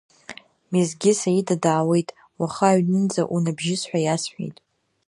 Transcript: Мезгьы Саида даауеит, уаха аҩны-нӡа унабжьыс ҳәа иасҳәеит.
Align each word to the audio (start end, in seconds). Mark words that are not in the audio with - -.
Мезгьы 0.71 1.11
Саида 1.19 1.55
даауеит, 1.63 2.09
уаха 2.39 2.65
аҩны-нӡа 2.71 3.23
унабжьыс 3.33 3.81
ҳәа 3.89 3.99
иасҳәеит. 4.01 4.57